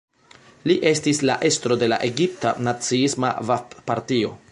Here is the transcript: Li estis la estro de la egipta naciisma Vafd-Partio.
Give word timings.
Li 0.69 0.77
estis 0.91 1.19
la 1.29 1.35
estro 1.49 1.77
de 1.83 1.89
la 1.93 1.99
egipta 2.07 2.53
naciisma 2.69 3.31
Vafd-Partio. 3.51 4.33